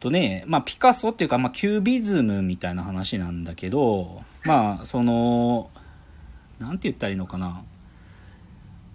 [0.00, 5.70] とね、まあ、ピカソっていうか、まあ、キュービズムみたいな話なんだけど、まあ、その、
[6.58, 7.62] なんて言ったらいいのかな。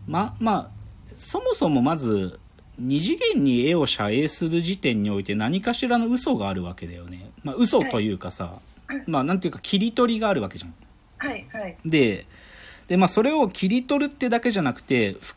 [0.08, 2.40] ま、まあ、そもそもまず、
[2.80, 7.30] 二次元に絵を写影する時点において何かしらの嘘があるわけだよね。
[7.44, 8.60] まあ、嘘というかさ、
[9.06, 10.74] まあ、なんていうか切り取りがあるわけじゃん。
[11.18, 12.26] はいはいで、
[12.88, 15.36] で、まあ、それを切り取るってだけじゃなくて、ふ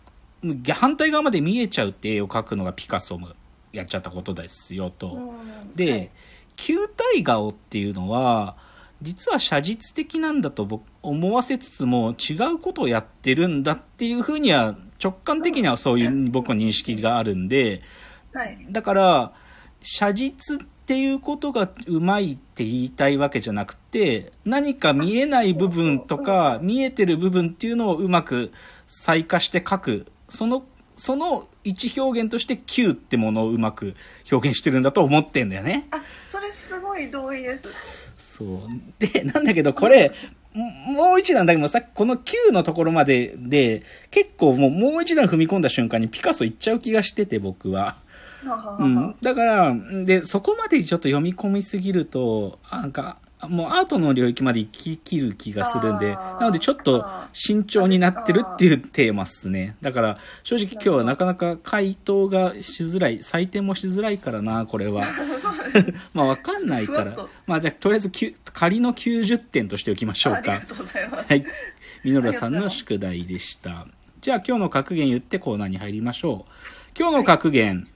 [0.73, 3.29] 反対側まで見えちゃうって絵を描くのがピカソも
[3.77, 5.13] やっちゃったことですよと。
[5.13, 5.75] うん。
[5.75, 6.11] で、はい。
[6.57, 8.57] 球体顔っていうのは
[9.03, 17.83] 実は写実的なんだと僕思わせつつも違うことをやってるんだっていうふうには直感的にはそういう僕の認識があるんで
[18.33, 18.67] はい。
[18.71, 19.33] だから
[19.83, 28.53] 写実っていうことがうまいって言いたいわけじゃなくて何か見えない部分とか見えてる部分っていうのをうまく
[28.87, 30.07] 細化して描く。
[30.29, 30.65] その
[30.97, 33.95] その一表現として球ってものをうまく
[34.31, 35.87] 表現してるんだと思ってんだよね。
[35.91, 37.69] あそれすごい同意です
[38.13, 38.59] そう。
[38.99, 40.13] で、なんだけど、これ、
[40.53, 47.97] ももう一段だけどさこの9のところまでで、結構もうもう一段踏み込んだ瞬間にピカソいっちゃう気がしてて、僕は
[48.79, 49.17] うん。
[49.21, 59.77] だから、で、そこまでちょっと読み込みすぎると、なんか、もうアートの領域まで行き切る気がするんで、なのでちょっと慎重になってるっていうテーマっすね。
[59.81, 65.05] だから、正直今日はなかなか回答がしづらい、採点もしづらいからな、これは。
[66.15, 67.17] まあわかんないから。
[67.47, 68.11] まあじゃあとりあえず
[68.53, 70.61] 仮の90点としておきましょうかありが。
[70.67, 71.45] とうございますはい。
[72.05, 73.87] ミノルさんの宿題でした。
[74.21, 76.53] じゃあ今日の格言言ってコーナーに入りましょう。
[76.99, 77.87] 今日の格言、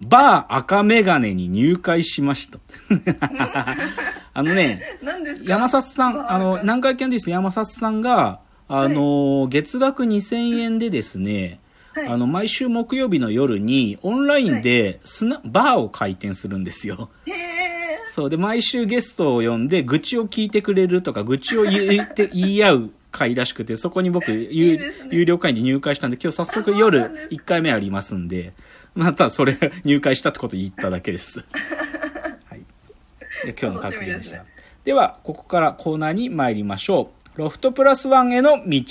[0.00, 2.58] バー赤メガネに入会しました。
[4.34, 4.82] あのね、
[5.44, 6.62] 山里さん、あの、赤。
[6.62, 11.60] 南海キャンディース山里さんが、あの、月額2000円でですね、
[11.94, 12.08] はい。
[12.08, 17.10] あの、毎週木曜日の夜にオンラインでスナ、バーを開店するんですよ。
[18.14, 18.30] そう。
[18.30, 24.80] で、毎週ゲストを呼んで、愚痴を聞いてくれるとか、愚痴を言って、言い合う会らしくて、そこに僕、有いいね。
[25.10, 28.52] 有料会員で入会したんで、今日早速夜なんです1回目ありますんで、
[28.94, 31.44] またそれ、入会したってこと言っただけです。
[32.48, 32.60] はい。
[33.44, 34.38] で今日の格言でした。
[34.38, 37.38] 楽しでは、ここからコーナーに参りましょう。
[37.38, 38.82] ロフトプラスワンへの道。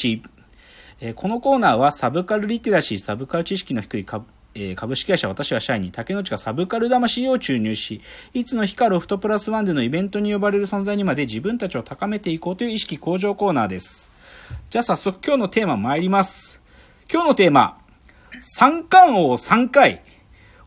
[0.99, 4.25] えーこのコーナーはサブカルリテラシー、サブカル知識の低い株,、
[4.55, 8.01] えー株式会社私は社員に竹之内がサブカル魂を注入し、
[8.33, 14.11] いつの日かロフトプラスワンでのイベントに呼ばれる存在にまで自分たちを高めていこうという意識向上コーナーです。
[14.69, 16.61] じゃあ早速今日のテーマ参ります。
[17.11, 17.77] 今日のテーマ、
[18.41, 20.01] 三冠王3回、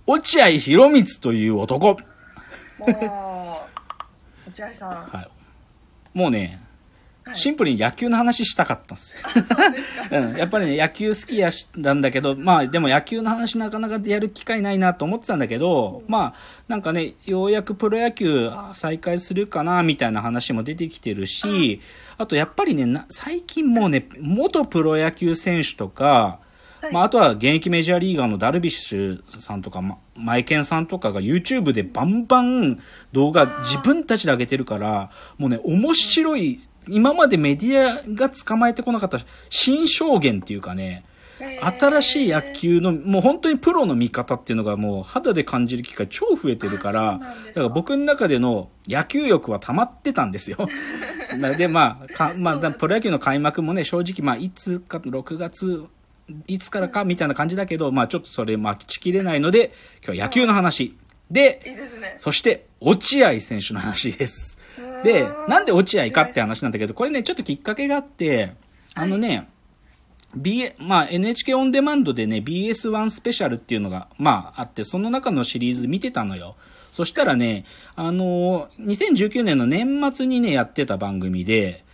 [0.07, 1.87] 落合博満という男。
[1.89, 1.97] も
[4.47, 6.19] う落合さんはい。
[6.19, 6.67] もうね、はい
[7.35, 9.15] シンプルに野球の話したかったんです
[10.15, 10.39] よ。
[10.39, 16.35] やっぱりね、野球好きやし、なんだけど、まあでも野球の話なかなかやる機会ないなと思ってたんだけど、まあ
[16.69, 21.81] なんかね、ようやくプロ野球あ再開するかな、みたいな話も出てきてるし、
[22.17, 26.39] あとやっぱりね、な最近もうね、元プロ野球選手とか、
[26.83, 26.93] はい。
[26.93, 32.81] まああとは現役メジャーリーガーのダルビッシュさんとか、ま、マイケンさんとかが YouTube でバンバン
[33.13, 41.05] 動画自分たちで上げてるから、もうね、面白い、今までメディアが捕まえてこなかった新証言っていうかね、
[41.39, 50.57] 新しい野球の、もう本当にプロの見方っていうのがもう肌で感じる機会超増えてるから、だから僕の中での野球欲は溜まってたんですよ。
[51.59, 55.85] でまあ、かまあ、だプロ野球の開幕もね、正直まあ、いつか、6月、
[56.47, 59.73] いつからかみたいな感じだけど、まあちょっとそれ待ちきれないので、
[60.05, 60.97] 今日は野球の話。
[61.31, 64.59] で、いいですねそして、落合選手の話です。
[65.05, 68.53] でなんで落合かって話なんだけど、これね、ちょっときっかけがあって、
[68.95, 69.49] あのね、
[70.35, 76.57] B、まあ NHK オンデマンドでね、BS1 スペシャルっていうのが、まああって、その中のシリーズ見てたのよ。
[76.93, 77.65] そしたらね、
[77.95, 81.85] あのー、2019年の年末にね、やってた番組で、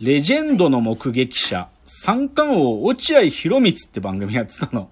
[0.00, 4.90] レジェンドの目撃者、三冠王落合博満って番組やってたの。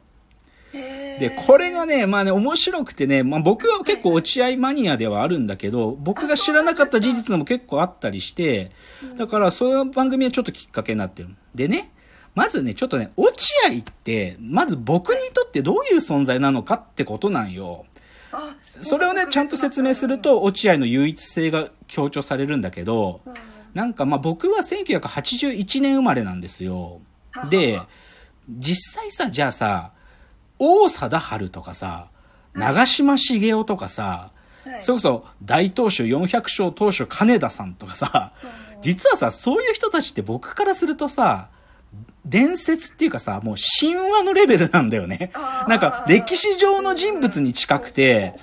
[1.18, 8.72] で、これがね、まあね、面白くてね、まあ僕は結構落合マニアではあるんだけど、僕が知らなかった事実も結構あったりして、
[9.18, 11.28] だからそういう番組はちょっときっかけになってる。
[11.54, 11.92] でね、
[12.34, 13.32] まずね、ちょっとね、落
[13.68, 17.84] 合って、まず僕にとってどういう存在なのかってことなんよ。
[18.32, 23.34] あそれをね、ちゃんと説明すると、落合の唯一性が強調されるんだけど、うん
[23.74, 27.00] なんかまあ僕は1981年生まれなんですよ。
[27.50, 27.80] で、
[28.48, 29.90] 実際さ、じゃあさ、
[30.58, 32.08] 王貞治とかさ、
[32.54, 34.34] 長嶋茂雄とかさ、はい
[34.80, 38.32] それこそ大投手400勝投手金田さんとかさ、
[38.82, 41.50] 実はさ、そういう人たちって僕からするとさ、
[42.24, 45.32] 伝説っていうかさ、もう神話のレベルなんだよね。
[45.68, 48.34] なんか、歴史上の人物に近くて。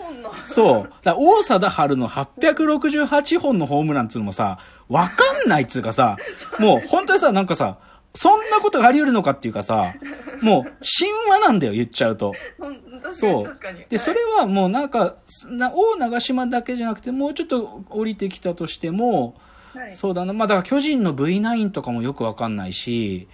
[0.45, 0.83] そう。
[0.83, 4.59] だから大貞治の868本のホームランっつうのもさ、
[4.91, 6.17] わかんないっつうかさ、
[6.59, 7.77] もう本当にさ、なんかさ、
[8.13, 9.93] そんなことがあり得るのかっていうかさ、
[10.41, 12.33] もう神話なんだよ、言っちゃうと。
[13.13, 13.45] そう。
[13.87, 15.15] で、それはもうなんか、
[15.47, 19.35] な大長島だけじゃなくて、もうちょっと降りてきたとしても、
[19.73, 20.33] はい、はい、そうだな。
[20.33, 23.29] まあだから巨人の V9 とかもよくわかんないし、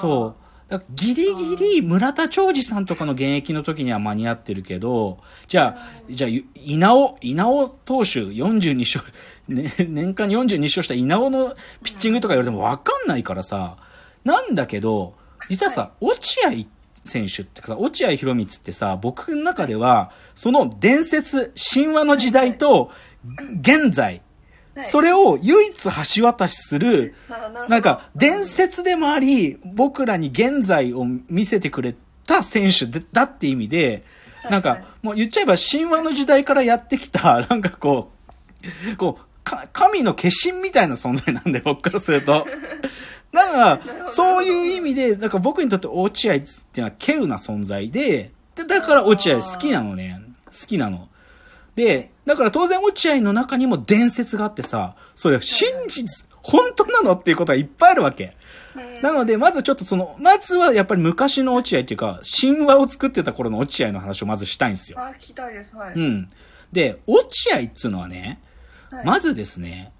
[0.00, 0.45] そう。
[0.68, 5.76] だギリギリ村田兆治さんとかの現役の時には間に合ってるけど、じゃあ、
[6.10, 9.04] じゃあ、稲尾、稲尾投手42勝、
[9.48, 11.54] ね、年間42勝した稲尾の
[11.84, 13.76] ピッチングとか言われてもわかんないからさ、
[14.24, 15.14] なんだけど、
[15.48, 16.66] 実はさ、落合
[17.04, 22.90] 選手ってかさ、落合博満ってさ、僕の中では、その伝説、神話の時代と、
[23.60, 24.22] 現在、
[24.76, 25.74] はいそれを唯一
[26.18, 27.14] 橋渡しする、
[27.68, 31.94] なんか、伝説でもあり、僕らに現在を見せてくれ
[32.26, 34.04] た選手でだって意味で、
[34.50, 38.10] なんかはい、もう言っちゃえば神話の時代からやってきた、 なんかこ
[38.92, 42.46] う、こう、か神の化身みたいな存在なんで、 僕からすると。
[43.32, 50.20] だから、そういう意味で、だから僕にとって落合っていうのは稀有な存在で、でだから落合好きなのね。
[50.46, 51.08] 好きなの。
[51.76, 58.36] で、だから当然落合の中にも伝説があってさ、それ真実、本当なのっていうことがいっぱいあるわけ。
[58.74, 64.98] うんなので、まずちょっとその、まずはやっぱり昔の落合っていうか、神話を作ってた頃の落合の話をまずしたいんですよ。
[65.00, 65.74] あ、聞きたいです。
[65.76, 65.94] はい。
[65.94, 66.28] うん。
[66.72, 68.40] で、落合っつうのはね、
[68.90, 69.92] はいまずですね、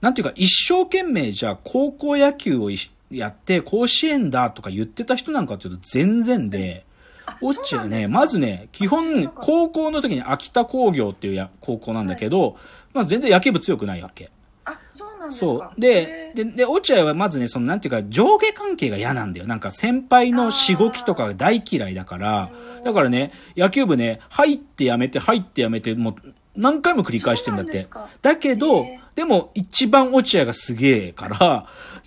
[0.00, 2.78] なんていうか、一生懸命じゃあ高校野球をい
[3.10, 6.84] やって甲子園だとか言ってた人なんかっていうと全然で、
[7.26, 12.56] あ落合ね、そうなんですかまずね、基本高校の時に秋田工業っていうや高校なんだけど、
[12.92, 14.30] まあ全然野球部強くないわけ。
[14.64, 15.72] あ、そうなんですそか。
[15.76, 15.80] う。
[15.80, 19.46] でで、で、落合はまずね、そのなんていうか、上下関係が嫌なんだよ。
[19.46, 22.50] なんか先輩のしごきとかが大嫌いだから、
[22.84, 27.86] だからね、野球部ね、入ってやめて、入ってやめて、もう何回も繰り返してんだって。
[28.22, 28.84] だけど
[29.14, 31.66] でも一番落合がすげえから、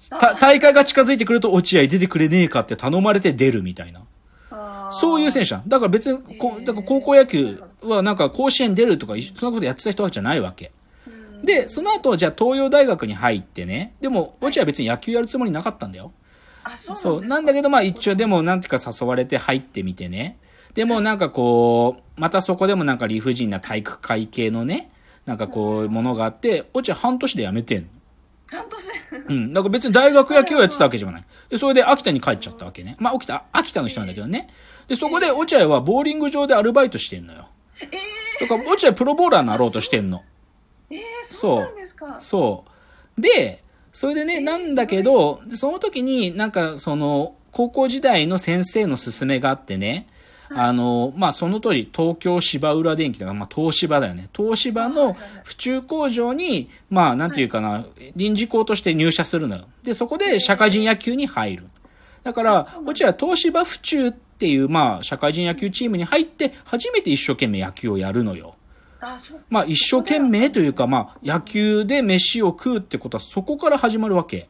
[0.09, 4.01] た大会が近づいてくると落合出てくれねえかって頼まれて出るみたいな。
[4.91, 5.67] そういう選手なん。
[5.67, 10.71] だから別に、こうだから高校野球はなんか甲子園出るとか、そんなことやってた人じゃないわけ。
[11.07, 11.09] う
[11.41, 13.93] んで、その後、じゃあ東洋大学に入ってね。
[14.01, 16.11] でも、落合は別に野球やるつもりなかったんだよ。
[16.63, 17.25] あ、そうなんそう。
[17.25, 20.39] なんだけど、まあ一応でも、なんていうか誘われて入ってみてね。
[20.73, 24.91] でもなんかこう、またそこでもなんか理不尽な体育会系のね、
[25.25, 27.87] なんかこう、ものがあって、落合半年で辞めてんの。
[28.47, 28.96] 半年。
[29.29, 29.53] うん。
[29.53, 31.25] だから別に大学野球をやってたわけじゃない。
[31.49, 32.95] で、それで秋田に帰っちゃったわけね。
[32.99, 34.49] まあ、秋田、秋田の人なんだけどね。
[34.87, 37.49] で、そこで落合はボーリング場でアルバイトしてんのよ。
[37.81, 37.89] えー、
[38.41, 40.23] だから落合プロボーラーになろうとしてんの。
[40.89, 42.21] えー、そうなんですか。
[42.21, 42.65] そ
[43.17, 43.21] う。
[43.21, 43.63] で、
[43.93, 50.07] それでね、なんだけど、でその時になんかその、高校時代の先生の勧めがあってね、
[50.49, 54.29] あの、まあ、その当時、東京芝浦電機だから、まあ、東芝だよね。
[54.35, 55.13] 東芝の
[55.43, 57.85] 府中工場に、まあ、なんていうかな、
[58.15, 59.65] 臨時校として入社するのよ。
[59.83, 61.67] で、そこで社会人野球に入る。
[62.23, 68.55] だから、こっちは東芝府中っていう、まあ、社会人野球チームに入って、初めて一生懸命野球をやるのよ。
[69.49, 74.47] まあ一生懸命というか、まあ野球で飯を食うってことはそこから始まるわけ。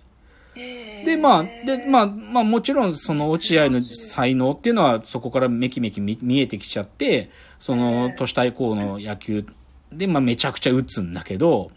[1.11, 9.45] えー、で、まあ、で、まあ、まあもちろんその落合の才能っていうのはそこからめきめき見見えてきちゃって、その都市対抗の野球
[9.91, 11.71] で、まあめちゃくちゃ打つんだけど、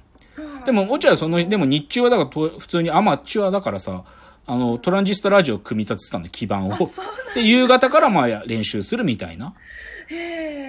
[0.64, 4.04] でも落合はその、でも日中はだからと普通にアマチュアだからさ、
[4.46, 6.72] あの、トランジスタラジオ組み立ててたんで、基盤を。
[7.34, 9.54] で、夕方からまあや練習するみたいな。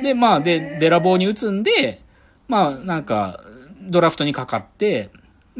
[0.04, 2.02] で、まあ、で、べらぼうに打つんで、
[2.48, 3.44] まあ、なんか、
[3.82, 5.10] ドラフトにかかって、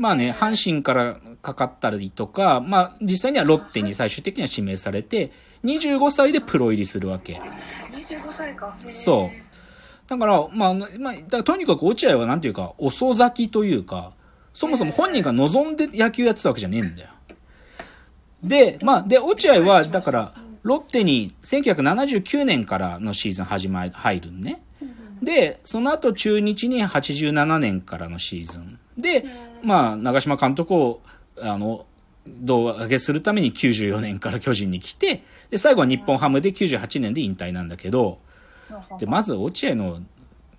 [0.02, 5.32] まあね、阪神からかかったりとか、まあ、実際にはロッテに最終的には指名されて、
[5.64, 7.40] 25歳でプロ入りするわけ。
[7.92, 8.76] 25歳か。
[8.90, 14.14] そうだから、まあ、まあ、とにかく落合はなんていうか、遅咲きというか、
[14.56, 17.10] そもそも本人が望んで野球やってたわけじゃねえんだよ。
[18.42, 24.64] で、まあ、で、落合は、だから、ロッテに1979年からのシーズン始まり、入るのね。
[25.22, 28.80] で、その後中日に87年からのシーズン。
[28.98, 29.24] で、
[29.64, 31.02] まあ、長嶋監督を、
[31.42, 31.86] あの、
[32.28, 38.20] 胴上げするために94年から巨人に来て、で、最後は日本ハムで98年で引退なんだけど、
[39.00, 40.00] で、まず落合の、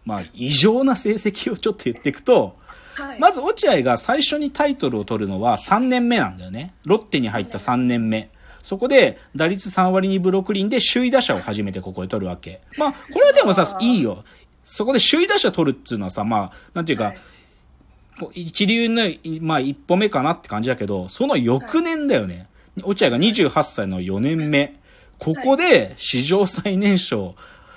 [0.04, 2.56] まあ、異常な成績をちょっと言っていくと、
[2.94, 6.74] はい、まず落合が最初にタイトルを取るのは3年目なんだよね。
[6.84, 8.30] ロッテに入った3年目。
[8.62, 12.60] そこで打率3割2分6厘で首位打者を初めてここで取るわけ。
[12.76, 14.24] まあ、これはでもさ、いいよ。
[14.64, 17.18] そこで首位打者取るっていうのはさ、まあ、なんていうか、はい
[18.35, 19.02] 一流の、
[19.40, 22.49] まあ、一歩目かなって感じだけど、その翌年だよね。
[22.83, 24.81] 落合が28歳の4年目。
[25.19, 27.37] ここで史上最年少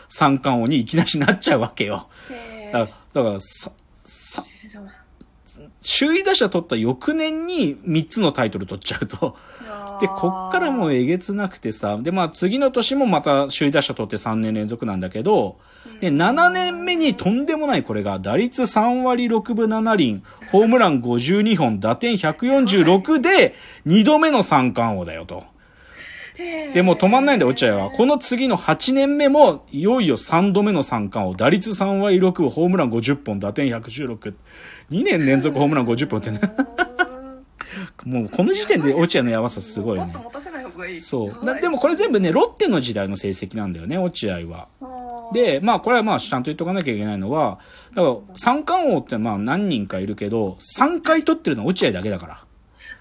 [0.10, 2.08] 三冠王にいきなりなっちゃうわけよ。
[2.32, 3.72] えだから、だからさ、
[4.04, 4.44] さ、
[5.82, 9.38] 首位打者取った翌年に3つのタイトル取っちゃうと。
[10.02, 15.58] で、こっからもうえげつなくてさ、で、まあ次の年もまた首位打者取って3年連続なんだけど、
[16.02, 25.44] で、7年目にとんでもないこれが、打率3割6分7厘、ホームラン52本、打点146で、2度目の三冠王だよと。
[26.74, 27.90] で、もう止まんないんだよ、落合は。
[27.90, 31.36] この次の8年目も、いよいよ3度目の三冠王。
[31.36, 34.34] 打率3割6分、ホームラン50本、打点116。
[34.92, 36.40] 2年連続ホームラン50本ってね。
[38.06, 40.20] もうこの時点で落合のやばさすごいねもっと。
[40.20, 41.00] 持たせない方がいい。
[41.00, 41.46] そう。
[41.46, 44.68] だでもこれ全部ね、ロッテの時代の成績なんだよね、落合は。
[45.34, 47.60] で、まあこれはまあちゃんと言っとかなきゃいけないのは、
[47.96, 52.44] だから三冠王ってまあ何人かいるけど、3回取ってるのは落合だけだから。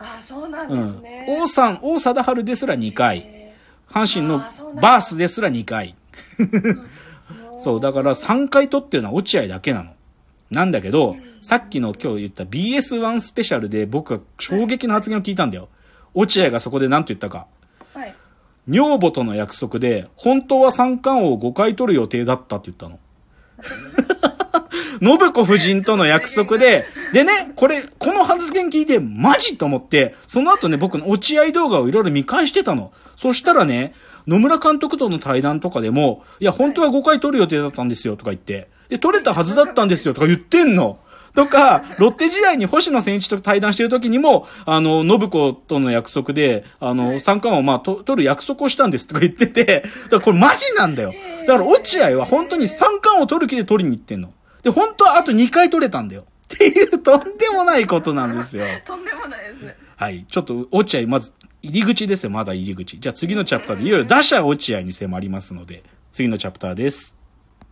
[0.04, 1.26] あー、そうなんでうんすね。。
[1.42, 3.18] 王さん、王貞治ですら2回。
[3.18, 3.54] え
[3.88, 4.38] 阪神の
[4.80, 5.94] バースですら2回。
[6.38, 6.78] ー
[7.58, 9.92] そう、だから3回取ってるのは落合だけなの。
[10.50, 15.68] なんだけど、さっきの今日言った BS1 スペシャルで僕は衝撃の発言を聞いたんだよ。
[16.14, 17.46] 落合がそこで何と言ったか。
[17.94, 18.14] はい。
[18.68, 22.98] 女房との約束で、本当は三冠王5回取る予定だったって言ったの。
[25.04, 32.92] 信子夫人との約束で、でね、これ、この発言聞いて、マジと思って、その後ね、僕の落合動画をいろいろ見返してたの。
[33.16, 33.94] そしたらね、
[34.26, 38.68] 野村監督との対談とかでも、いや、本当は5回取る予定だったんですよ、とか言って。
[38.88, 40.98] で、取れたはずだったんですよ、とか言ってんの。
[41.34, 51.12] とか、ロッテ時代に星野千一と対談してる時にも、あの、信子との約束で、あの、三冠をまあ、と取る約束をしたんですとか言ってて、だからこれマジなんだよ。
[51.46, 54.30] だから落合は本当に三冠を取る気で取りに行ってんの。
[54.64, 56.24] で、本当はあと2回取れたんだよ。
[56.54, 58.64] っていうとんでもないことなんですよ。
[58.84, 59.76] とんでもないですね。
[59.96, 60.26] はい。
[60.28, 62.30] ちょっと、落合、まず、入り口ですよ。
[62.30, 62.98] まだ入り口。
[62.98, 67.14] じゃあ次のチャプターで、いよいよ打者落合に迫りますので、次のチャプターです。